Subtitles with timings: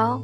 [0.00, 0.22] 好，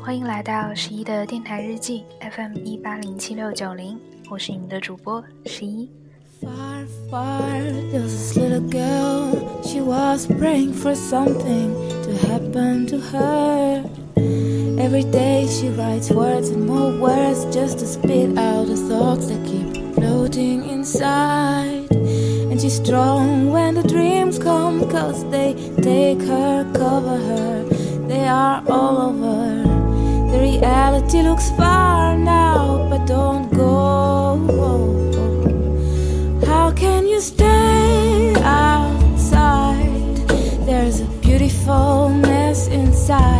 [0.00, 3.98] 欢迎来到十一的电台日记 FM 一八零七六九零，
[4.30, 5.90] 我是你们的主播十一。
[6.40, 7.60] Far, far,
[7.90, 9.60] there was this little girl.
[9.64, 13.82] She was praying for something to happen to her.
[14.78, 19.44] Every day she writes words and more words just to spit out the thoughts that
[19.44, 21.90] keep floating inside.
[21.90, 27.64] And she's strong when the dreams come, cause they take her, cover her,
[28.07, 29.63] they are all over.
[30.31, 33.67] The reality looks far now, but don't go.
[36.45, 40.15] How can you stay outside?
[40.65, 43.36] There's a beautiful mess inside.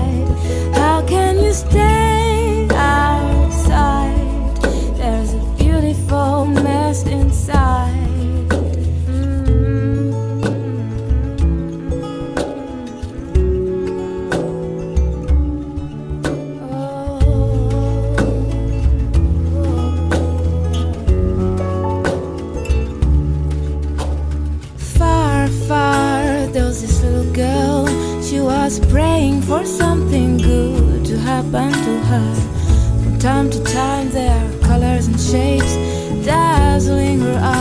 [29.28, 32.36] Was praying for something good to happen to her.
[33.04, 35.76] From time to time, there are colors and shapes
[36.26, 37.57] dazzling her eyes,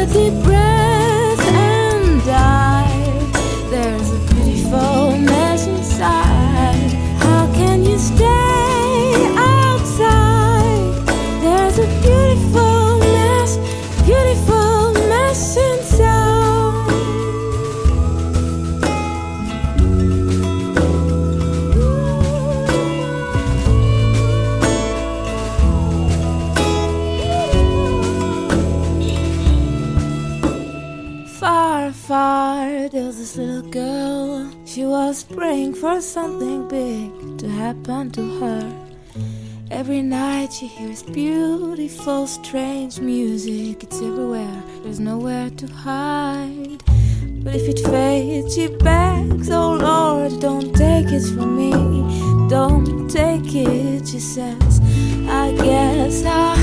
[0.00, 0.69] a deep breath
[31.80, 34.52] Far, far, there was this little girl.
[34.66, 38.86] She was praying for something big to happen to her.
[39.70, 43.82] Every night she hears beautiful, strange music.
[43.82, 46.82] It's everywhere, there's nowhere to hide.
[47.42, 51.70] But if it fades, she begs, Oh Lord, don't take it from me.
[52.50, 54.80] Don't take it, she says.
[55.26, 56.59] I guess I